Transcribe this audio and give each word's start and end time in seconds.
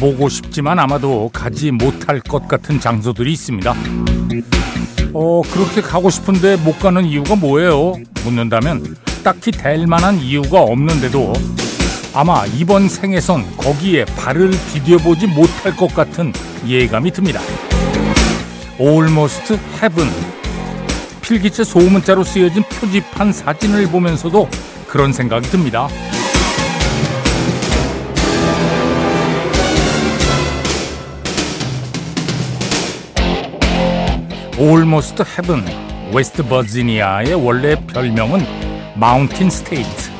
가보고 0.00 0.30
싶지만 0.30 0.78
아마도 0.78 1.28
가지 1.30 1.70
못할 1.70 2.20
것 2.20 2.48
같은 2.48 2.80
장소들이 2.80 3.32
있습니다. 3.34 3.74
어, 5.12 5.42
그렇게 5.52 5.82
가고 5.82 6.08
싶은데 6.08 6.56
못 6.56 6.78
가는 6.78 7.04
이유가 7.04 7.36
뭐예요? 7.36 7.94
묻는다면 8.24 8.96
딱히 9.22 9.50
될 9.50 9.86
만한 9.86 10.16
이유가 10.18 10.62
없는데도 10.62 11.34
아마 12.14 12.46
이번 12.46 12.88
생에선 12.88 13.56
거기에 13.58 14.06
발을 14.06 14.50
디뎌보지 14.72 15.26
못할 15.28 15.76
것 15.76 15.94
같은 15.94 16.32
예감이 16.66 17.10
듭니다. 17.10 17.40
Almost 18.80 19.58
Heaven. 19.82 20.10
필기체 21.20 21.62
소문자로 21.62 22.24
쓰여진 22.24 22.62
표지판 22.62 23.32
사진을 23.34 23.86
보면서도 23.88 24.48
그런 24.88 25.12
생각이 25.12 25.48
듭니다. 25.50 25.88
Almost 34.60 35.22
Heaven. 35.22 35.64
웨스트 36.12 36.42
버지니아의 36.42 37.32
원래 37.32 37.74
별명은 37.86 38.44
Mountain 38.94 39.48
State. 39.48 40.10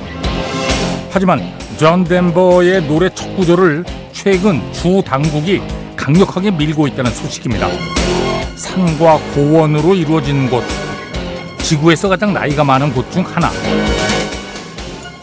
하지만 1.11 1.43
존 1.77 2.05
덴버의 2.05 2.87
노래 2.87 3.11
첫 3.15 3.37
구절을 3.37 3.85
최근 4.13 4.63
주 4.73 5.03
당국이 5.05 5.61
강력하게 5.95 6.53
밀고 6.53 6.87
있다는 6.87 7.11
소식입니다. 7.11 7.69
산과 8.57 9.19
고원으로 9.35 9.95
이루어진 9.95 10.49
곳, 10.49 10.65
지구에서 11.59 12.09
가장 12.09 12.33
나이가 12.33 12.65
많은 12.65 12.95
곳 12.95 13.11
중 13.13 13.23
하나. 13.27 13.51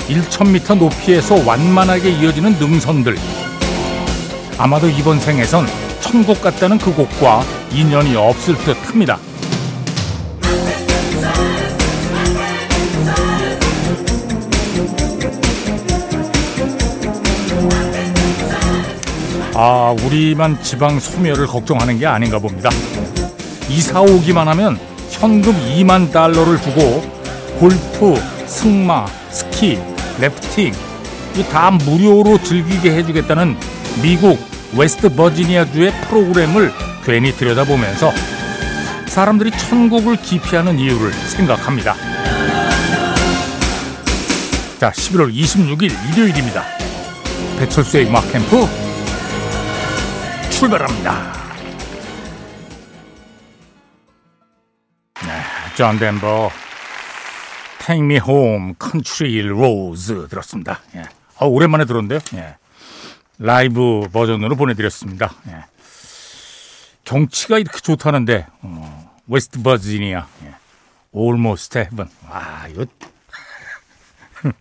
1,000m 0.09 0.77
높이에서 0.77 1.43
완만하게 1.43 2.11
이어지는 2.11 2.59
능선들. 2.59 3.17
아마도 4.59 4.87
이번 4.87 5.19
생에선 5.19 5.65
천국 6.01 6.39
같다는 6.39 6.77
그곳과 6.77 7.43
인연이 7.71 8.15
없을 8.15 8.55
듯 8.57 8.77
합니다. 8.89 9.19
아, 19.59 19.95
우리만 20.05 20.61
지방 20.61 20.99
소멸을 20.99 21.47
걱정하는 21.47 21.97
게 21.97 22.05
아닌가 22.05 22.37
봅니다. 22.37 22.69
이사 23.69 24.01
오기만 24.01 24.47
하면 24.49 24.79
현금 25.09 25.53
2만 25.53 26.11
달러를 26.11 26.61
주고 26.61 27.01
골프, 27.59 28.21
승마, 28.45 29.07
스키, 29.29 29.79
래프팅 30.19 30.73
다 31.51 31.71
무료로 31.71 32.41
즐기게 32.43 32.91
해주겠다는 32.97 33.57
미국 34.01 34.39
웨스트 34.75 35.15
버지니아주의 35.15 35.91
프로그램을 36.03 36.86
괜히 37.07 37.31
들여다보면서 37.31 38.11
사람들이 39.07 39.51
천국을 39.51 40.17
기피하는 40.17 40.77
이유를 40.77 41.13
생각합니다. 41.13 41.95
자, 44.77 44.91
11월 44.91 45.33
26일 45.33 45.89
일요일입니다. 46.11 46.65
배철수의 47.59 48.07
음악 48.07 48.29
캠프 48.29 48.67
출발합니다. 50.51 51.33
네, 55.23 55.41
존 55.77 55.97
덴버 55.97 56.51
Take 57.85 58.03
Me 58.03 58.19
Home 58.19 58.73
Country 58.81 59.47
Roads 59.49 60.27
들었습니다. 60.27 60.81
예. 60.95 61.03
아, 61.39 61.45
오랜만에 61.45 61.85
들었는데요. 61.85 62.19
예. 62.35 62.57
라이브 63.39 64.09
버전으로 64.11 64.57
보내드렸습니다. 64.57 65.33
예. 65.47 65.76
경치가 67.07 67.57
이렇게 67.57 67.79
좋다는데 67.79 68.45
어, 68.61 69.15
웨스트 69.27 69.63
버지니아 69.63 70.27
예. 70.43 70.53
Almost 71.15 71.79
Heaven. 71.79 72.09
와 72.29 72.67
이거 72.69 72.85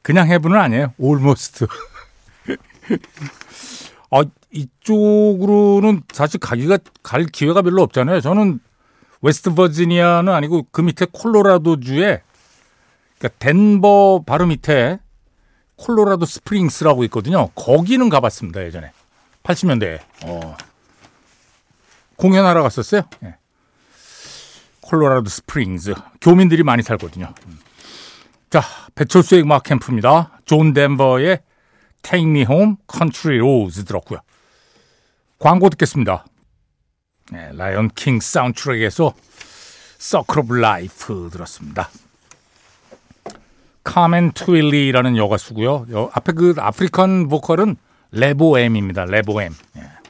그냥 0.00 0.26
Heaven은 0.26 0.58
아니에요. 0.58 0.94
Almost. 0.98 1.66
아, 4.10 4.24
이쪽으로는 4.50 6.02
사실 6.12 6.40
가기가 6.40 6.78
갈 7.02 7.26
기회가 7.26 7.60
별로 7.60 7.82
없잖아요. 7.82 8.22
저는 8.22 8.58
웨스트 9.20 9.54
버지니아는 9.54 10.32
아니고 10.32 10.66
그 10.72 10.80
밑에 10.80 11.06
콜로라도 11.12 11.78
주에 11.78 12.22
그러니까 13.18 13.38
덴버 13.38 14.24
바로 14.26 14.46
밑에 14.46 14.98
콜로라도 15.76 16.24
스프링스라고 16.24 17.04
있거든요. 17.04 17.50
거기는 17.54 18.08
가봤습니다 18.08 18.64
예전에 18.64 18.92
80년대에 19.42 20.00
어. 20.24 20.56
공연하러 22.22 22.62
갔었어요. 22.62 23.02
예. 23.24 23.34
콜로라도 24.80 25.28
스프링스 25.28 25.94
교민들이 26.20 26.62
많이 26.62 26.84
살거든요. 26.84 27.34
음. 27.46 27.58
자 28.48 28.62
배철수의 28.94 29.42
음악 29.42 29.64
캠프입니다. 29.64 30.38
존 30.44 30.72
덴버의 30.72 31.40
Take 32.02 32.30
Me 32.30 32.44
Home 32.48 32.76
Country 32.88 33.40
Roads 33.40 33.84
들었고요. 33.86 34.20
광고 35.40 35.68
듣겠습니다. 35.70 36.24
네, 37.32 37.50
라이언 37.54 37.90
킹 37.96 38.20
사운드트랙에서 38.20 39.14
Circle 39.98 40.44
of 40.44 40.56
Life 40.58 41.30
들었습니다. 41.30 41.90
카멘 43.82 44.32
트윌리라는 44.32 45.16
여가수고요. 45.16 45.86
여, 45.90 46.10
앞에 46.12 46.32
그 46.32 46.54
African 46.56 47.28
보컬은 47.28 47.74
레보엠입니다. 48.12 49.06
레보엠. 49.06 49.52
예. 49.78 50.01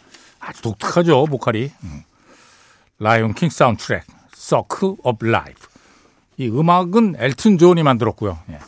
아주 0.42 0.60
독특하죠 0.62 1.24
보컬이. 1.26 1.70
음. 1.84 2.02
라이온 2.98 3.34
킹 3.34 3.48
사운드 3.48 3.84
트랙 3.84 4.04
Circle 4.34 4.96
of 5.04 5.26
Life. 5.26 5.68
이 6.36 6.48
음악은 6.48 7.14
엘튼 7.16 7.58
존이 7.58 7.82
만들었고요. 7.82 8.38
예. 8.50 8.58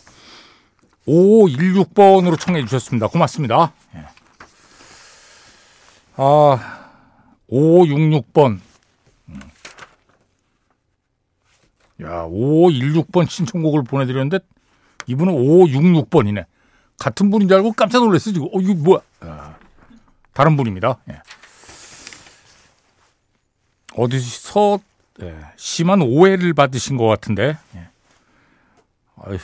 5516번으로 1.07 2.39
청해 2.39 2.65
주셨습니다. 2.65 3.09
고맙습니다. 3.09 3.73
예. 3.97 4.05
아, 6.17 6.91
5566번. 7.51 8.61
음. 9.29 9.41
야, 12.03 12.25
5516번 12.27 13.29
신청곡을 13.29 13.83
보내드렸는데 13.83 14.39
이분은 15.07 15.33
5566번이네. 15.35 16.47
같은 16.99 17.31
분인 17.31 17.49
줄 17.49 17.57
알고 17.57 17.73
깜짝 17.73 18.05
놀랐어 18.05 18.33
지금. 18.33 18.47
어, 18.47 18.61
이거 18.61 18.75
뭐야? 18.75 19.01
아, 19.21 19.57
다른 20.33 20.57
분입니다. 20.57 20.99
예. 21.11 21.21
어디서 23.97 24.81
예, 25.23 25.37
심한 25.57 26.03
오해를 26.03 26.55
받으신 26.55 26.97
것 26.97 27.07
같은데. 27.07 27.57
예. 27.77 27.89
어휴. 29.17 29.39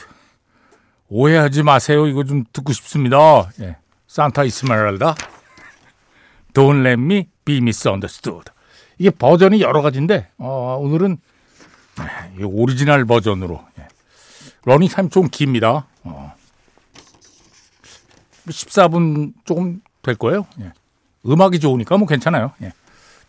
오해하지 1.09 1.63
마세요. 1.63 2.07
이거 2.07 2.23
좀 2.23 2.43
듣고 2.51 2.73
싶습니다. 2.73 3.49
예. 3.59 3.77
산타 4.07 4.43
이스메랄다. 4.43 5.15
Don't 6.53 6.85
let 6.85 7.01
me 7.01 7.27
be 7.45 7.57
misunderstood. 7.57 8.51
이게 8.97 9.09
버전이 9.09 9.61
여러 9.61 9.81
가지인데 9.81 10.29
어, 10.37 10.77
오늘은 10.79 11.17
예, 12.39 12.43
오리지널 12.43 13.05
버전으로 13.05 13.63
예. 13.79 13.87
러닝 14.65 14.89
타임 14.89 15.09
좀 15.09 15.27
깁니다. 15.29 15.87
어. 16.03 16.33
14분 18.47 19.33
조금 19.45 19.81
될 20.01 20.15
거예요. 20.15 20.45
예. 20.59 20.73
음악이 21.25 21.59
좋으니까 21.59 21.97
뭐 21.97 22.07
괜찮아요. 22.07 22.51
예. 22.61 22.73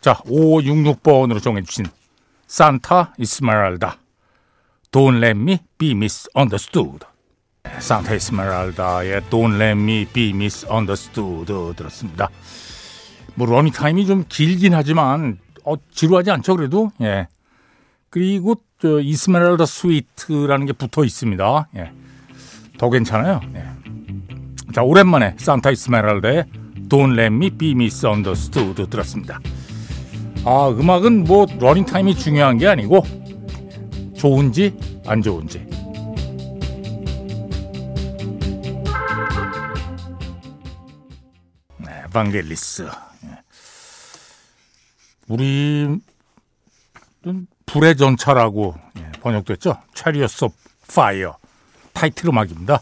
자, 0.03 0.15
5566번으로 0.25 1.41
청해주신 1.41 1.85
산타 2.45 3.13
이스메랄다. 3.17 3.99
Don't 4.91 5.23
let 5.23 5.39
me 5.39 5.59
be 5.77 5.91
misunderstood. 5.91 7.05
산타 7.79 8.13
이스메랄다의 8.13 9.21
Don't 9.29 9.55
Let 9.55 9.79
Me 9.79 10.05
Be 10.05 10.31
Misunderstood 10.31 11.53
들었습니다. 11.77 12.29
뭐 13.35 13.47
러닝 13.47 13.71
타임이 13.71 14.05
좀 14.05 14.25
길긴 14.27 14.73
하지만 14.73 15.39
어, 15.63 15.75
지루하지 15.91 16.31
않죠 16.31 16.57
그래도 16.57 16.91
예. 16.99 17.29
그리고 18.09 18.55
저 18.79 18.99
이스메랄다 18.99 19.65
Suite라는 19.65 20.65
게 20.65 20.73
붙어 20.73 21.05
있습니다. 21.05 21.69
예. 21.77 21.93
더 22.77 22.89
괜찮아요. 22.89 23.39
예. 23.55 23.65
자 24.73 24.83
오랜만에 24.83 25.35
산타 25.37 25.71
이스메랄다의 25.71 26.43
Don't 26.89 27.13
Let 27.13 27.33
Me 27.33 27.49
Be 27.51 27.71
Misunderstood 27.71 28.89
들었습니다. 28.89 29.39
아 30.45 30.69
음악은 30.69 31.23
뭐 31.23 31.45
러닝 31.59 31.85
타임이 31.85 32.15
중요한 32.15 32.57
게 32.57 32.67
아니고 32.67 33.03
좋은지 34.15 34.77
안 35.05 35.21
좋은지 35.21 35.65
예 42.13 42.23
반겔리스. 42.23 42.83
예. 43.25 43.37
우리는 45.27 46.01
불의 47.65 47.97
전차라고 47.97 48.75
예, 48.99 49.11
번역됐죠. 49.19 49.77
Chariots 49.95 50.45
of 50.45 50.55
Fire 50.93 51.37
타이틀 51.93 52.29
음악입니다. 52.29 52.81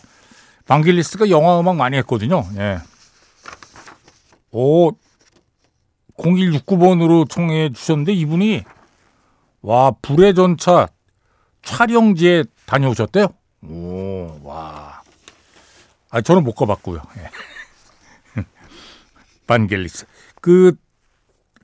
반겔리스가 0.68 1.30
영화 1.30 1.60
음악 1.60 1.78
많이 1.78 1.98
했거든요. 1.98 2.44
예. 2.58 2.80
오, 4.52 4.92
0169번으로 6.22 7.30
청해 7.30 7.72
주셨는데 7.74 8.14
이분이 8.14 8.64
와 9.62 9.92
불의 10.02 10.36
전차 10.36 10.88
촬영지에 11.64 12.46
다녀오셨대요. 12.66 13.28
오, 13.64 14.40
와. 14.44 15.02
아 16.10 16.22
저는 16.22 16.44
못 16.44 16.54
가봤고요. 16.54 17.02
예. 17.18 18.42
반겔리스 19.48 20.06
그 20.42 20.76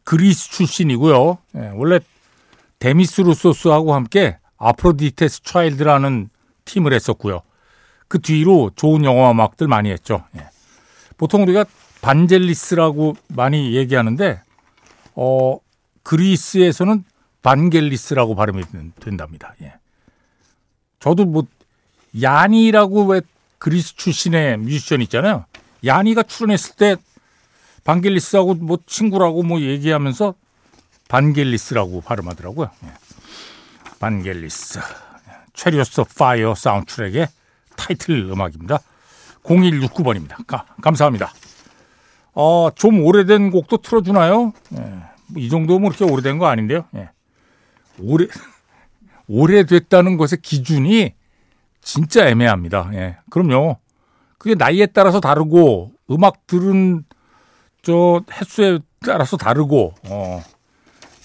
그리스 0.03 0.49
출신이고요. 0.51 1.37
예, 1.55 1.71
원래 1.75 1.99
데미스 2.79 3.21
루소스하고 3.21 3.93
함께 3.93 4.37
아프로디테스 4.57 5.43
차일드라는 5.43 6.29
팀을 6.65 6.93
했었고요. 6.93 7.41
그 8.07 8.21
뒤로 8.21 8.71
좋은 8.75 9.03
영화 9.03 9.31
음악들 9.31 9.67
많이 9.67 9.91
했죠. 9.91 10.23
예. 10.37 10.47
보통 11.17 11.43
우리가 11.43 11.65
반젤리스라고 12.01 13.17
많이 13.29 13.75
얘기하는데 13.75 14.41
어 15.17 15.57
그리스에서는 16.03 17.03
반겔리스라고 17.41 18.35
발음이 18.35 18.63
된답니다. 18.99 19.55
예. 19.63 19.73
저도 20.99 21.25
뭐 21.25 21.43
야니라고 22.21 23.05
왜 23.07 23.21
그리스 23.57 23.95
출신의 23.95 24.57
뮤지션 24.57 25.01
있잖아요. 25.01 25.45
야니가 25.83 26.23
출연했을 26.23 26.75
때 26.75 26.95
반겔리스하고 27.83 28.55
뭐 28.55 28.77
친구라고 28.85 29.41
뭐 29.43 29.59
얘기하면서 29.59 30.35
반겔리스라고 31.09 32.01
발음하더라고요. 32.01 32.69
예. 32.83 32.91
반겔리스. 33.99 34.79
Chariots 35.53 36.03
of 36.15 36.28
Fire 36.28 36.53
사운드트랙의 36.53 37.27
타이틀 37.75 38.29
음악입니다. 38.29 38.79
0169번입니다. 39.43 40.45
가, 40.45 40.65
감사합니다. 40.81 41.33
어, 42.33 42.69
좀 42.75 43.03
오래된 43.03 43.49
곡도 43.49 43.77
틀어주나요? 43.77 44.53
예. 44.77 45.06
뭐 45.27 45.41
이 45.41 45.49
정도면 45.49 45.91
그렇게 45.91 46.11
오래된 46.11 46.37
거 46.37 46.47
아닌데요. 46.47 46.85
예. 46.95 47.09
오래, 47.99 48.27
오래됐다는 49.27 50.17
것의 50.17 50.41
기준이 50.41 51.13
진짜 51.81 52.27
애매합니다. 52.27 52.91
예. 52.93 53.17
그럼요. 53.29 53.77
그게 54.37 54.55
나이에 54.55 54.87
따라서 54.87 55.19
다르고, 55.19 55.93
음악 56.11 56.47
들은 56.47 57.03
저 57.81 58.21
횟수에 58.31 58.79
따라서 59.01 59.37
다르고, 59.37 59.93
어. 60.09 60.43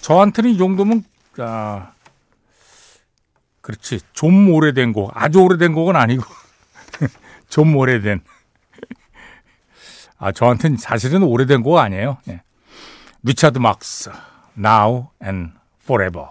저한테는 0.01 0.51
이 0.51 0.59
정도면, 0.59 1.05
아, 1.39 1.93
그렇지. 3.61 4.01
좀 4.13 4.51
오래된 4.51 4.93
곡. 4.93 5.11
아주 5.15 5.41
오래된 5.41 5.73
곡은 5.73 5.95
아니고, 5.95 6.25
좀 7.49 7.77
오래된. 7.77 8.21
아, 10.19 10.33
저한테는 10.33 10.77
사실은 10.77 11.23
오래된 11.23 11.63
곡 11.63 11.79
아니에요. 11.79 12.19
예. 12.29 12.43
리차드 13.25 13.59
막스, 13.59 14.11
Now 14.59 15.11
and 15.23 15.53
Forever. 15.85 16.27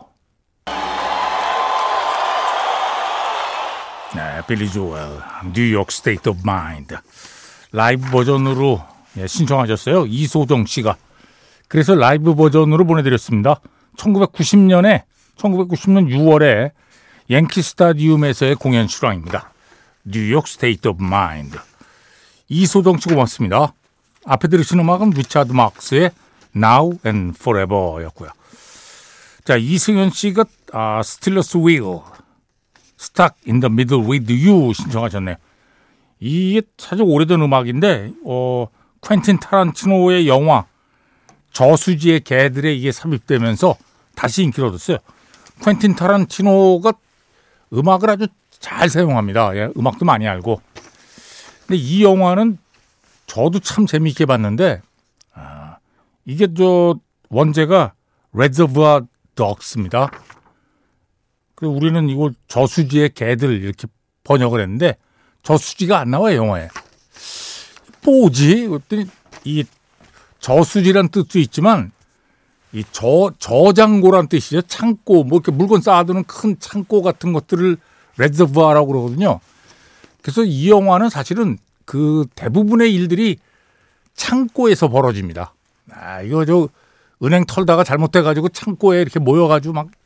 네, 4.13 4.41
빌리 4.45 4.69
조엘, 4.69 5.07
New 5.53 5.69
York 5.69 5.89
State 5.89 6.27
of 6.27 6.41
Mind. 6.43 6.97
라이브 7.71 8.09
버전으로 8.11 8.83
예, 9.15 9.25
신청하셨어요. 9.25 10.05
이소정 10.05 10.65
씨가. 10.65 10.97
그래서 11.69 11.95
라이브 11.95 12.35
버전으로 12.35 12.85
보내드렸습니다. 12.85 13.61
1990년에, 13.95 15.03
1990년 15.37 16.09
6월에 16.09 16.71
양키 17.29 17.61
스타디움에서의 17.61 18.55
공연 18.55 18.89
실황입니다. 18.89 19.53
New 20.03 20.21
York 20.21 20.45
State 20.45 20.89
of 20.89 21.01
Mind. 21.01 21.57
이소정 22.49 22.97
씨 22.97 23.07
고맙습니다. 23.07 23.73
앞에 24.25 24.49
들으신 24.49 24.77
음악은 24.79 25.11
리차드 25.11 25.53
막스의 25.53 26.11
Now 26.55 26.99
and 27.05 27.35
Forever였고요. 27.39 28.29
자 29.43 29.55
이승현 29.57 30.11
씨가 30.11 30.45
아, 30.73 31.01
스틸러스 31.03 31.57
휠 31.57 31.81
Stuck 32.99 33.35
in 33.47 33.59
the 33.59 33.71
Middle 33.71 34.07
with 34.07 34.31
You 34.31 34.73
신청하셨네요. 34.73 35.35
이게 36.19 36.61
사실 36.77 37.03
오래된 37.07 37.41
음악인데 37.41 38.13
어, 38.25 38.67
퀸틴 39.01 39.39
타란티노의 39.39 40.27
영화 40.27 40.65
저수지의 41.53 42.21
개들에 42.21 42.73
이게 42.73 42.91
삽입되면서 42.91 43.75
다시 44.15 44.43
인기를 44.43 44.69
얻었어요. 44.69 44.97
퀸틴 45.63 45.95
타란티노가 45.95 46.93
음악을 47.73 48.09
아주 48.09 48.27
잘 48.51 48.89
사용합니다. 48.89 49.55
예, 49.57 49.69
음악도 49.75 50.05
많이 50.05 50.27
알고. 50.27 50.61
근데 51.65 51.81
이 51.81 52.03
영화는 52.03 52.59
저도 53.25 53.59
참 53.59 53.87
재미있게 53.87 54.25
봤는데 54.25 54.81
아, 54.83 54.90
이게 56.25 56.47
저 56.53 56.99
원제가 57.29 57.93
레저브아 58.33 59.01
덕스입니다. 59.35 60.11
그리고 61.55 61.75
우리는 61.75 62.09
이거 62.09 62.31
저수지의 62.47 63.13
개들 63.13 63.63
이렇게 63.63 63.87
번역을 64.23 64.61
했는데 64.61 64.97
저수지가 65.43 65.99
안 65.99 66.11
나와요 66.11 66.37
영화에. 66.37 66.69
뭐지? 68.03 68.67
그랬더니 68.67 69.05
이 69.43 69.63
저수지란 70.39 71.09
뜻도 71.09 71.39
있지만 71.39 71.91
이 72.73 72.83
저 72.91 73.31
저장고란 73.37 74.27
뜻이죠. 74.27 74.61
창고 74.63 75.23
뭐 75.23 75.37
이렇게 75.39 75.51
물건 75.51 75.81
쌓아두는 75.81 76.23
큰 76.23 76.57
창고 76.59 77.01
같은 77.01 77.33
것들을 77.33 77.77
레저브아라고 78.17 78.87
그러거든요. 78.87 79.39
그래서 80.21 80.43
이 80.43 80.69
영화는 80.69 81.09
사실은 81.09 81.57
그 81.85 82.25
대부분의 82.35 82.93
일들이 82.93 83.37
창고에서 84.15 84.89
벌어집니다. 84.89 85.53
아, 85.93 86.21
이거 86.21 86.45
저 86.45 86.69
은행 87.23 87.45
털다가 87.45 87.83
잘못돼가지고 87.83 88.49
창고에 88.49 89.01
이렇게 89.01 89.19
모여가지고 89.19 89.73
막 89.73 90.01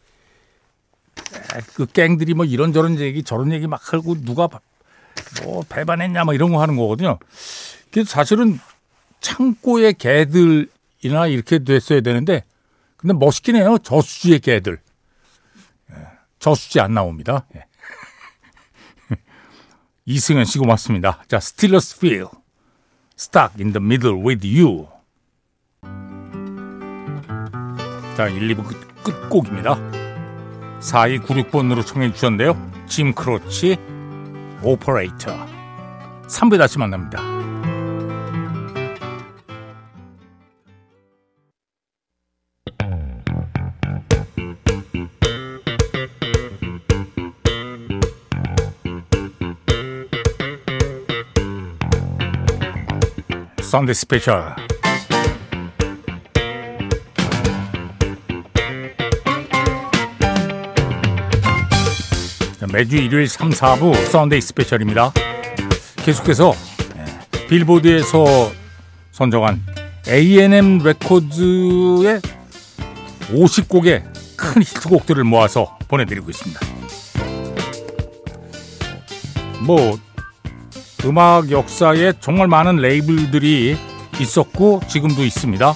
그 1.75 1.85
갱들이 1.85 2.33
뭐 2.33 2.45
이런저런 2.45 2.99
얘기 2.99 3.23
저런 3.23 3.51
얘기 3.51 3.67
막 3.67 3.93
하고 3.93 4.15
누가 4.21 4.47
뭐 5.43 5.63
배반했냐 5.67 6.23
뭐 6.23 6.33
이런 6.33 6.51
거 6.51 6.61
하는 6.61 6.75
거거든요. 6.75 7.19
그래서 7.91 8.09
사실은 8.09 8.59
창고의 9.21 9.93
개들이나 9.93 11.27
이렇게 11.27 11.59
됐어야 11.59 12.01
되는데 12.01 12.43
근데 12.97 13.13
멋있긴 13.13 13.55
해요. 13.55 13.77
저수지의 13.77 14.39
개들. 14.39 14.79
예, 15.91 15.95
저수지 16.39 16.79
안 16.79 16.93
나옵니다. 16.93 17.45
예. 17.55 17.65
이승현 20.05 20.45
씨 20.45 20.59
고맙습니다. 20.59 21.23
자, 21.27 21.39
스틸러스 21.39 21.99
필 21.99 22.25
Stuck 23.17 23.55
in 23.61 23.71
the 23.71 23.83
Middle 23.83 24.21
with 24.21 24.45
You 24.45 24.87
자, 28.15 28.29
1, 28.29 28.55
2부 28.55 28.65
끝, 28.65 29.03
끝곡입니다. 29.03 29.77
4296번으로 30.79 31.85
청해 31.85 32.13
주셨는데요. 32.13 32.55
짐 32.87 33.13
크로치 33.13 33.77
오퍼레이터 34.63 35.35
3부에 36.27 36.57
다시 36.57 36.79
만납니다. 36.79 37.21
썬데이 53.61 53.93
스페셜 53.93 54.55
매주 62.75 62.97
일요일 62.97 63.29
3, 63.29 63.51
4부 63.51 63.95
썬데이 64.11 64.41
스페셜입니다. 64.41 65.13
계속해서 65.95 66.53
예, 66.97 67.47
빌보드에서 67.47 68.51
선정한 69.13 69.61
A&M 70.09 70.79
레코드의 70.79 72.19
50곡의 73.31 74.03
큰 74.35 74.61
히트곡들을 74.61 75.23
모아서 75.23 75.77
보내드리고 75.87 76.29
있습니다. 76.29 76.59
뭐 79.61 79.97
음악 81.05 81.51
역사에 81.51 82.11
정말 82.19 82.49
많은 82.49 82.75
레이블들이 82.75 83.77
있었고 84.19 84.81
지금도 84.89 85.23
있습니다. 85.23 85.73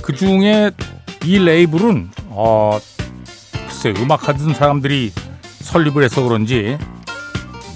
그 0.00 0.14
중에 0.14 0.70
이 1.26 1.38
레이블은 1.38 2.10
어, 2.28 2.78
글쎄 3.68 3.92
음악 4.02 4.28
하던 4.28 4.54
사람들이 4.54 5.12
설립을 5.70 6.02
해서 6.02 6.22
그런지 6.22 6.76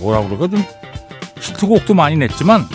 뭐라 0.01 0.23
그럴까 0.23 0.49
좀 0.49 0.65
히트곡도 1.41 1.95
많이 1.95 2.17
냈지만 2.17 2.67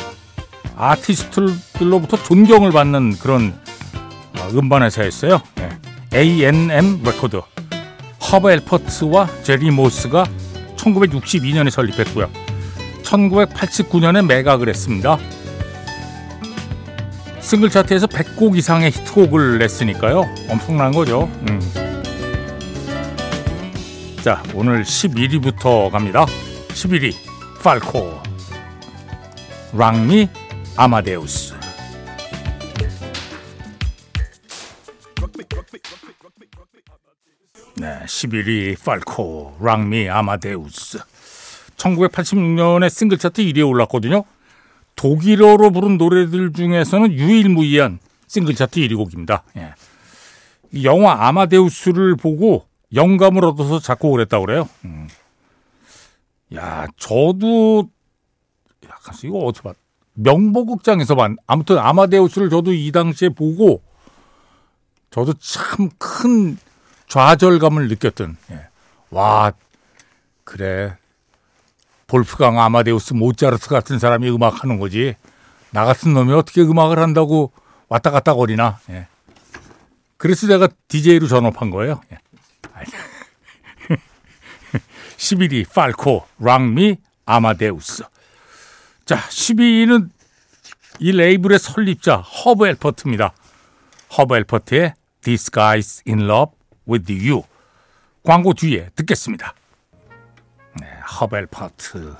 아티스트들로부터 0.77 2.21
존경을 2.23 2.71
받는 2.71 3.17
그런 3.19 3.53
어, 4.37 4.47
음반 4.53 4.83
회사였어요. 4.83 5.41
네. 5.55 5.69
A&M 6.13 7.01
레코드. 7.03 7.41
허브 8.31 8.51
엘퍼트와 8.51 9.27
제리 9.43 9.71
모스가 9.71 10.25
1962년에 10.77 11.69
설립했고요. 11.69 12.29
1989년에 13.03 14.25
매각을 14.25 14.69
했습니다. 14.69 15.17
싱글 17.41 17.69
차트에서 17.69 18.07
100곡 18.07 18.55
이상의 18.57 18.91
히트곡을 18.91 19.57
냈으니까요. 19.57 20.23
엄청난 20.49 20.91
거죠. 20.91 21.29
음. 21.49 21.88
자, 24.29 24.43
오늘 24.53 24.83
11위부터 24.83 25.89
갑니다. 25.89 26.23
11위, 26.67 27.15
팔코. 27.63 28.21
랑미, 29.73 30.29
아마데우스. 30.77 31.55
네, 37.77 38.01
11위, 38.05 38.79
팔코, 38.85 39.57
랑미, 39.59 40.07
아마데우스. 40.07 40.99
1986년에 41.77 42.87
싱글 42.87 43.17
차트 43.17 43.41
1위에 43.41 43.67
올랐거든요. 43.67 44.25
독일어로 44.95 45.71
부른 45.71 45.97
노래들 45.97 46.53
중에서는 46.53 47.13
유일무이한 47.13 47.97
싱글 48.27 48.53
차트 48.53 48.79
1위 48.79 48.95
곡입니다. 48.95 49.41
예. 49.57 49.73
영화 50.83 51.27
아마데우스를 51.27 52.15
보고 52.15 52.68
영감을 52.93 53.45
얻어서 53.45 53.79
작곡을 53.79 54.21
했다고 54.21 54.45
그래요. 54.45 54.69
음. 54.85 55.07
야, 56.55 56.87
저도 56.97 57.89
약간 58.85 59.15
이거 59.23 59.39
어떻게 59.39 59.69
봐. 59.69 59.75
명보극장에서 60.13 61.15
만 61.15 61.37
아무튼 61.47 61.77
아마데우스를 61.77 62.49
저도 62.49 62.73
이 62.73 62.91
당시에 62.91 63.29
보고 63.29 63.81
저도 65.11 65.33
참 65.35 65.89
큰 65.97 66.57
좌절감을 67.07 67.87
느꼈던 67.87 68.37
예. 68.51 68.67
와 69.09 69.51
그래 70.43 70.95
볼프강 72.07 72.59
아마데우스 72.59 73.13
모차르트 73.13 73.69
같은 73.69 73.97
사람이 73.97 74.29
음악하는 74.29 74.77
거지. 74.79 75.15
나 75.71 75.85
같은 75.85 76.13
놈이 76.13 76.33
어떻게 76.33 76.61
음악을 76.61 76.99
한다고 76.99 77.51
왔다 77.87 78.11
갔다 78.11 78.33
거리나. 78.35 78.79
예. 78.89 79.07
그래서 80.17 80.47
내가 80.47 80.67
DJ로 80.87 81.27
전업한 81.27 81.69
거예요. 81.69 82.01
예. 82.11 82.17
11위 85.17 85.69
팔코, 85.73 86.25
Rock 86.39 86.78
Me 86.78 86.97
Amadeus. 87.25 88.03
자, 89.05 89.17
12위는 89.17 90.09
이 90.99 91.11
레이블의 91.11 91.59
설립자 91.59 92.17
허브 92.17 92.67
엘퍼트입니다. 92.67 93.33
허브 94.17 94.35
엘퍼트의 94.35 94.93
This 95.21 95.51
Guy's 95.51 96.01
in 96.07 96.29
Love 96.29 96.53
with 96.87 97.11
You. 97.11 97.43
광고 98.23 98.53
뒤에 98.53 98.89
듣겠습니다. 98.95 99.53
네, 100.79 100.87
허브 101.19 101.47
엘퍼트 101.47 102.15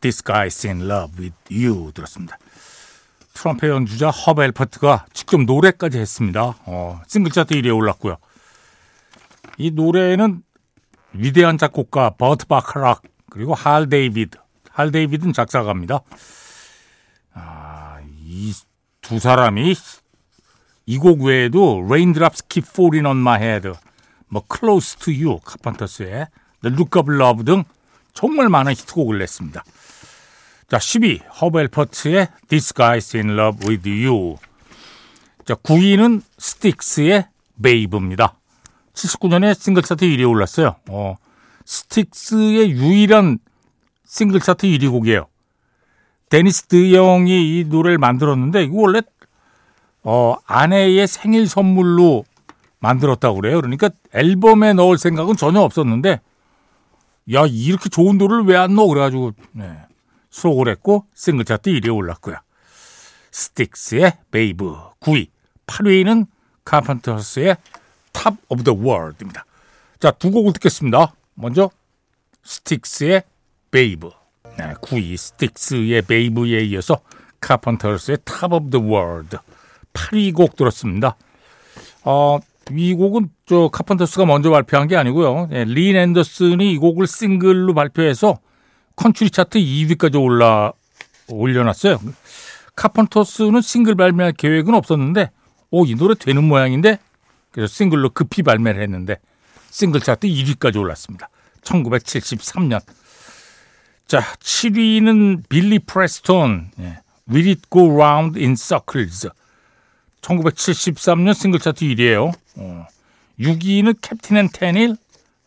This 0.00 0.22
Guy's 0.22 0.68
in 0.68 0.88
Love 0.88 1.18
with 1.18 1.36
You 1.50 1.92
들었습니다. 1.92 2.38
트럼펫 3.32 3.68
연주자 3.68 4.10
허브 4.10 4.52
엘퍼트가 4.52 5.06
직접 5.12 5.40
노래까지 5.42 5.98
했습니다. 5.98 6.54
어, 6.66 7.00
싱글 7.06 7.32
차트 7.32 7.54
1위에 7.54 7.74
올랐고요. 7.74 8.16
이 9.58 9.70
노래는 9.70 10.42
위대한 11.12 11.58
작곡가 11.58 12.10
버트 12.10 12.46
바카락 12.46 13.02
그리고 13.30 13.54
할 13.54 13.88
데이비드 13.88 14.38
할 14.70 14.90
데이비드는 14.90 15.32
작사가입니다. 15.32 16.00
아, 17.34 17.98
이 18.24 18.52
두 19.02 19.18
사람이 19.18 19.74
이 20.86 20.98
곡 20.98 21.22
외에도 21.22 21.82
Raindrops 21.84 22.44
Keep 22.48 22.68
Falling 22.70 23.06
on 23.06 23.16
My 23.18 23.40
Head, 23.40 23.72
뭐 24.28 24.42
Close 24.52 24.98
to 24.98 25.12
You, 25.12 25.40
카펜터스의 25.44 26.28
The 26.62 26.74
Look 26.76 27.00
of 27.00 27.12
Love 27.12 27.44
등 27.44 27.64
정말 28.14 28.48
많은 28.48 28.72
히트곡을 28.72 29.18
냈습니다. 29.18 29.64
자, 30.68 30.78
10위 30.78 31.22
허브 31.40 31.60
엘퍼트의 31.60 32.28
This 32.48 32.72
Guy's 32.74 33.14
in 33.16 33.38
Love 33.38 33.68
with 33.68 33.88
You. 33.88 34.36
자, 35.44 35.54
9위는 35.54 36.22
스틱스의 36.38 37.26
Babe입니다. 37.62 38.34
79년에 38.94 39.54
싱글 39.58 39.82
차트 39.82 40.04
1위에 40.04 40.28
올랐어요. 40.28 40.76
어, 40.88 41.16
스틱스의 41.64 42.70
유일한 42.72 43.38
싱글 44.04 44.40
차트 44.40 44.66
1위 44.66 44.90
곡이에요. 44.90 45.26
데니스 46.28 46.66
드영이 46.66 47.58
이 47.60 47.64
노래를 47.64 47.98
만들었는데 47.98 48.64
이거 48.64 48.76
원래 48.82 49.02
어, 50.02 50.36
아내의 50.46 51.06
생일 51.06 51.48
선물로 51.48 52.24
만들었다고 52.78 53.40
그래요. 53.40 53.60
그러니까 53.60 53.90
앨범에 54.12 54.72
넣을 54.72 54.96
생각은 54.98 55.36
전혀 55.36 55.60
없었는데 55.60 56.20
야 57.32 57.46
이렇게 57.46 57.88
좋은 57.88 58.16
노래를 58.18 58.44
왜 58.44 58.56
안 58.56 58.74
넣어 58.74 58.86
그래가지고 58.86 59.32
네. 59.52 59.70
수록을 60.30 60.68
했고 60.68 61.04
싱글 61.14 61.44
차트 61.44 61.70
1위에 61.70 61.94
올랐고요. 61.94 62.36
스틱스의 63.32 64.18
Babe 64.30 64.76
9위 65.00 65.28
8위는 65.66 66.26
카펜터스의 66.64 67.56
Top 68.12 68.34
of 68.48 68.64
the 68.64 68.74
World입니다. 68.74 69.44
자, 69.98 70.10
두 70.10 70.30
곡을 70.30 70.52
듣겠습니다. 70.54 71.14
먼저 71.34 71.70
스틱스의 72.42 73.22
Babe 73.70 74.10
네, 74.56 74.74
9위 74.74 75.16
스틱스의 75.16 76.02
Babe에 76.02 76.64
이어서 76.64 77.00
카펜터스의 77.40 78.18
Top 78.24 78.52
of 78.52 78.70
the 78.70 78.80
World 78.80 79.36
8위 79.92 80.34
곡 80.34 80.56
들었습니다. 80.56 81.16
어, 82.04 82.38
이 82.72 82.94
곡은 82.94 83.30
저 83.46 83.68
카펀터스가 83.68 84.26
먼저 84.26 84.50
발표한 84.50 84.88
게 84.88 84.96
아니고요. 84.96 85.48
예, 85.52 85.64
린 85.64 85.96
앤더슨이 85.96 86.72
이 86.72 86.78
곡을 86.78 87.06
싱글로 87.06 87.74
발표해서 87.74 88.38
컨츄리 88.96 89.30
차트 89.30 89.58
2위까지 89.58 90.22
올라 90.22 90.72
올려놨어요. 91.28 91.98
카펀터스는 92.76 93.60
싱글 93.60 93.94
발매할 93.94 94.32
계획은 94.32 94.74
없었는데, 94.74 95.30
오, 95.70 95.84
이 95.84 95.94
노래 95.94 96.14
되는 96.14 96.44
모양인데? 96.44 96.98
그래서 97.50 97.72
싱글로 97.72 98.10
급히 98.10 98.42
발매를 98.42 98.82
했는데, 98.82 99.16
싱글 99.70 100.00
차트 100.00 100.26
1위까지 100.26 100.76
올랐습니다. 100.78 101.28
1973년. 101.62 102.80
자, 104.06 104.20
7위는 104.40 105.48
빌리 105.48 105.78
프레스톤, 105.78 106.72
예, 106.80 107.00
Will 107.30 107.48
It 107.48 107.62
Go 107.70 107.90
Round 107.92 108.38
in 108.38 108.54
Circles. 108.56 109.28
1973년 110.20 111.34
싱글 111.34 111.60
차트 111.60 111.84
1위예요. 111.84 112.32
어. 112.56 112.86
6위는 113.38 113.96
캡틴 114.02 114.36
앤 114.36 114.48
테닐, 114.52 114.96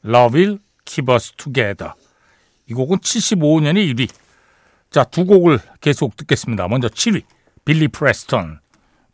Love 0.05 0.39
Will 0.39 0.59
Keep 0.85 1.11
Us 1.11 1.31
Together. 1.33 1.93
이 2.69 2.73
곡은 2.73 2.99
75년의 2.99 3.93
1위. 3.93 4.09
자, 4.89 5.03
두 5.03 5.25
곡을 5.25 5.59
계속 5.81 6.15
듣겠습니다. 6.15 6.67
먼저 6.67 6.87
7위, 6.87 7.23
빌리 7.65 7.87
프레스턴, 7.87 8.59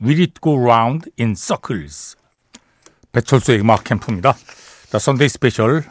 Will 0.02 0.22
It 0.22 0.34
Go 0.42 0.58
Round 0.58 1.10
in 1.20 1.34
Circles. 1.36 2.16
배철수의 3.12 3.60
음악 3.62 3.84
캠프입니다. 3.84 4.36
자, 4.90 5.00
선데이 5.00 5.30
스페셜 5.30 5.84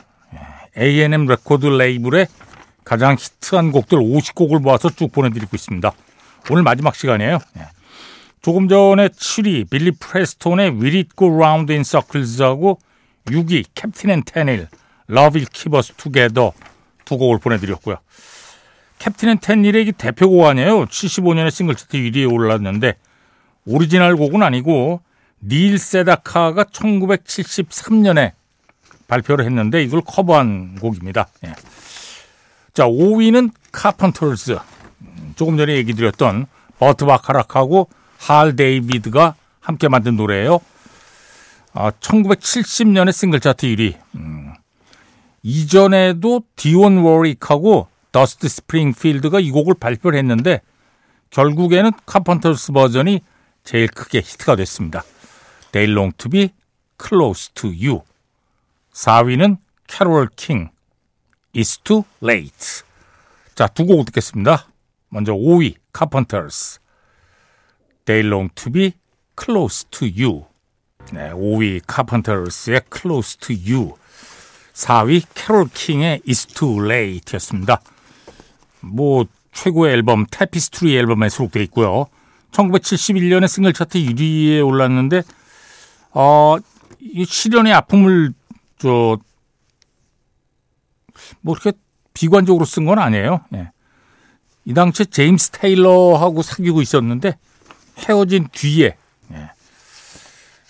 A&M 0.76 1.26
레코드 1.26 1.66
레이블의 1.66 2.26
가장 2.84 3.16
히트한 3.18 3.72
곡들 3.72 3.98
50곡을 3.98 4.60
모아서 4.60 4.88
쭉 4.90 5.12
보내드리고 5.12 5.50
있습니다. 5.54 5.92
오늘 6.50 6.62
마지막 6.62 6.94
시간이에요. 6.94 7.38
예. 7.58 7.62
조금 8.40 8.68
전에 8.68 9.08
7위 9.08 9.68
빌리 9.68 9.90
프레스톤의 9.90 10.70
Will 10.70 10.96
It 10.96 11.10
Go 11.16 11.28
Round 11.28 11.72
in 11.72 11.84
Circles하고 11.84 12.78
6위 13.26 13.64
캡틴 13.74 14.10
앤 14.10 14.22
테닐 14.24 14.68
Love 15.10 15.40
Will 15.40 15.46
Keep 15.52 15.76
Us 15.76 15.92
Together 15.94 16.52
두 17.04 17.18
곡을 17.18 17.38
보내드렸고요. 17.40 17.96
캡틴 18.98 19.30
앤 19.30 19.38
테닐의 19.38 19.92
대표곡 19.92 20.46
아니에요. 20.46 20.86
75년에 20.86 21.50
싱글 21.50 21.74
차트 21.74 21.96
1위에 21.96 22.32
올랐는데 22.32 22.94
오리지널 23.66 24.16
곡은 24.16 24.42
아니고 24.42 25.00
닐 25.42 25.78
세다카가 25.78 26.64
1973년에 26.64 28.32
발표를 29.06 29.44
했는데 29.44 29.82
이걸 29.82 30.02
커버한 30.04 30.76
곡입니다. 30.80 31.28
예. 31.46 31.54
자 32.74 32.84
5위는 32.84 33.50
카펀터스 33.72 34.58
조금 35.36 35.56
전에 35.56 35.74
얘기 35.74 35.94
드렸던 35.94 36.46
버트 36.78 37.06
바카락하고 37.06 37.88
할 38.18 38.56
데이비드가 38.56 39.34
함께 39.60 39.88
만든 39.88 40.16
노래예요. 40.16 40.60
아, 41.72 41.90
1970년에 41.90 43.12
싱글 43.12 43.40
차트 43.40 43.66
1위. 43.66 43.96
음. 44.16 44.52
이전에도 45.42 46.42
디온 46.56 46.98
워릭하고 46.98 47.88
더스트 48.10 48.48
스프링필드가 48.48 49.40
이 49.40 49.50
곡을 49.50 49.74
발표를 49.78 50.18
했는데 50.18 50.60
결국에는 51.30 51.92
카펀터스 52.06 52.72
버전이 52.72 53.20
제일 53.64 53.86
크게 53.88 54.18
히트가 54.18 54.56
됐습니다. 54.56 55.04
They 55.72 55.90
long 55.90 56.16
to 56.18 56.30
be 56.30 56.50
close 57.00 57.50
to 57.54 57.70
you. 57.70 58.02
4위는 58.92 59.58
캐롤 59.86 60.28
킹, 60.36 60.70
It's 61.54 61.82
too 61.82 62.04
late. 62.22 62.82
자, 63.54 63.66
두 63.66 63.86
곡 63.86 64.04
듣겠습니다. 64.06 64.66
먼저 65.08 65.32
5위, 65.32 65.74
카펀터스. 65.92 66.80
They 68.04 68.26
long 68.26 68.54
to 68.54 68.72
be 68.72 68.92
close 69.40 69.86
to 69.90 70.06
you. 70.08 70.46
네, 71.12 71.30
5위 71.32 71.80
카펀터스의 71.86 72.82
Close 72.92 73.38
to 73.38 73.56
You. 73.56 73.94
4위 74.74 75.22
캐롤 75.34 75.68
킹의 75.72 76.20
It's 76.26 76.54
Too 76.54 76.84
Late였습니다. 76.84 77.80
뭐 78.80 79.24
최고의 79.52 79.94
앨범 79.94 80.26
Tapestry 80.30 80.96
앨범에 80.96 81.28
수록되어 81.30 81.62
있고요. 81.64 82.06
1971년에 82.52 83.48
싱글 83.48 83.72
차트 83.72 83.98
1위에 83.98 84.66
올랐는데 84.66 85.22
어, 86.20 86.56
이 86.98 87.24
실연의 87.24 87.72
아픔을 87.74 88.32
저뭐 88.78 89.18
이렇게 91.44 91.72
비관적으로 92.12 92.64
쓴 92.64 92.84
건 92.86 92.98
아니에요. 92.98 93.42
예. 93.54 93.70
이 94.64 94.74
당시에 94.74 95.06
제임스 95.06 95.52
테일러하고 95.52 96.42
사귀고 96.42 96.82
있었는데 96.82 97.38
헤어진 97.98 98.48
뒤에 98.50 98.96
예. 99.32 99.50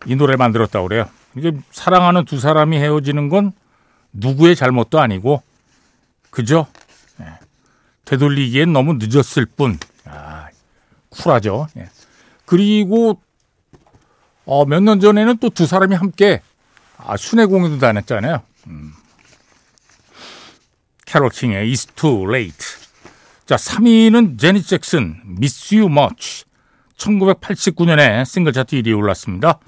이 0.04 0.16
노래를 0.16 0.36
만들었다고 0.36 0.86
그래요. 0.86 1.08
이게 1.34 1.52
사랑하는 1.70 2.26
두 2.26 2.38
사람이 2.38 2.76
헤어지는 2.76 3.30
건 3.30 3.52
누구의 4.12 4.54
잘못도 4.54 5.00
아니고 5.00 5.42
그죠? 6.28 6.66
예. 7.22 7.24
되돌리기엔 8.04 8.74
너무 8.74 8.98
늦었을 9.00 9.46
뿐. 9.46 9.78
아, 10.04 10.48
쿨하죠. 11.08 11.68
예. 11.78 11.88
그리고 12.44 13.22
어, 14.48 14.64
몇 14.64 14.80
년 14.82 14.98
전에는 14.98 15.36
또 15.38 15.50
두 15.50 15.66
사람이 15.66 15.94
함께 15.94 16.40
아, 16.96 17.16
순회 17.18 17.44
공연도 17.44 17.78
다녔잖아요. 17.78 18.42
음. 18.68 18.92
캐롤 21.04 21.28
킹의 21.30 21.70
It's 21.70 21.94
Too 21.94 22.26
Late. 22.28 22.66
자, 23.46 23.56
3위는 23.56 24.38
제니 24.38 24.62
잭슨, 24.62 25.20
Miss 25.26 25.74
You 25.74 25.90
Much. 25.90 26.44
1989년에 26.96 28.24
싱글 28.24 28.52
차트 28.52 28.76
1위에 28.76 28.96
올랐습니다. 28.96 29.58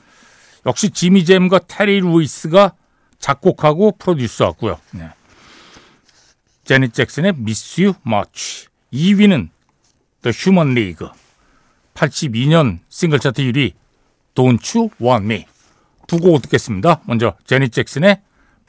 역시 0.67 0.91
지미 0.91 1.25
잼과 1.25 1.61
테리 1.61 2.01
루이스가 2.01 2.73
작곡하고 3.19 3.93
프로듀서했고요. 3.99 4.79
네. 4.93 5.11
제니 6.65 6.89
잭슨의 6.89 7.35
Miss 7.39 7.81
You 7.81 7.95
Much. 8.07 8.67
2위는 8.93 9.49
The 10.23 10.35
Human 10.37 10.73
League. 10.77 11.07
82년 11.95 12.79
싱글 12.89 13.21
차트 13.21 13.43
1위 13.43 13.73
Don't 14.35 14.77
You 14.77 14.91
Want 15.01 15.25
Me. 15.25 15.47
두 16.07 16.19
곡 16.19 16.43
듣겠습니다. 16.43 17.01
먼저 17.05 17.35
제니 17.47 17.69
잭슨의 17.69 18.21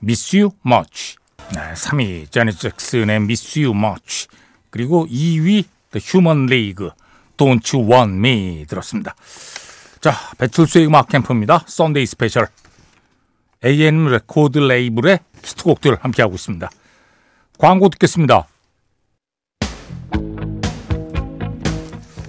Miss 0.04 0.36
You 0.36 0.52
Much. 0.66 1.16
네, 1.54 1.74
3위 1.74 2.32
재닛 2.32 2.54
잭슨의 2.54 3.16
Miss 3.18 3.60
You 3.60 3.76
Much. 3.76 4.28
그리고 4.70 5.08
2위 5.08 5.66
The 5.92 6.04
Human 6.04 6.48
League 6.50 6.90
Don't 7.38 7.76
You 7.76 7.92
Want 7.92 8.16
Me 8.16 8.66
들었습니다. 8.68 9.16
자, 10.00 10.14
배철수의 10.38 10.88
음악 10.88 11.10
캠프입니다. 11.10 11.64
썬데이 11.68 12.06
스페셜. 12.06 12.48
A&M 13.64 14.08
레코드 14.08 14.58
레이블의 14.58 15.20
히트곡들 15.44 15.98
함께하고 16.02 16.36
있습니다. 16.36 16.70
광고 17.60 17.90
듣겠습니다. 17.90 18.48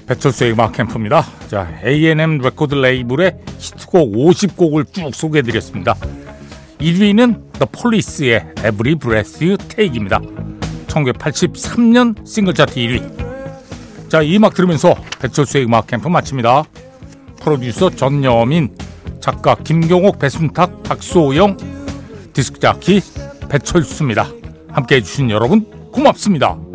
배철수의 0.06 0.52
음악 0.52 0.73
캠프입니다. 0.73 1.25
자, 1.49 1.68
A&M 1.85 2.38
레코드 2.38 2.75
레이블의 2.75 3.37
히트곡 3.59 4.12
50곡을 4.12 4.92
쭉 4.92 5.14
소개해드렸습니다. 5.14 5.94
1위는 6.78 7.52
The 7.52 7.66
Police의 7.71 8.46
Every 8.59 8.96
Breath 8.96 9.44
You 9.44 9.57
Take입니다. 9.57 10.20
1983년 10.88 12.27
싱글 12.27 12.55
차트 12.55 12.74
1위. 12.74 14.09
자, 14.09 14.20
이 14.20 14.37
음악 14.37 14.55
들으면서 14.55 14.94
배철수의 15.20 15.64
음악 15.64 15.87
캠프 15.87 16.09
마칩니다. 16.09 16.64
프로듀서 17.40 17.90
전여민, 17.90 18.77
작가 19.20 19.55
김경옥, 19.55 20.18
배순탁, 20.18 20.83
박소영, 20.83 21.57
디스크 22.33 22.61
자키 22.61 23.00
배철수입니다. 23.48 24.29
함께 24.70 24.96
해주신 24.96 25.31
여러분 25.31 25.64
고맙습니다. 25.92 26.71